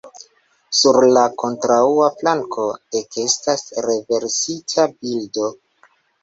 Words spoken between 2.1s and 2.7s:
flanko